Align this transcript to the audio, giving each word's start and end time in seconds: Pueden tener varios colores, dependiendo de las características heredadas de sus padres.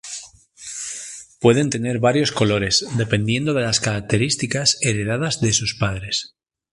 Pueden 1.39 1.69
tener 1.69 1.99
varios 1.99 2.31
colores, 2.31 2.87
dependiendo 2.97 3.53
de 3.53 3.61
las 3.61 3.79
características 3.79 4.79
heredadas 4.81 5.41
de 5.41 5.53
sus 5.53 5.75
padres. 5.75 6.33